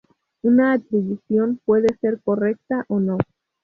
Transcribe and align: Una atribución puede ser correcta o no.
Una 0.41 0.71
atribución 0.73 1.59
puede 1.63 1.95
ser 1.97 2.19
correcta 2.23 2.85
o 2.87 2.99
no. 2.99 3.19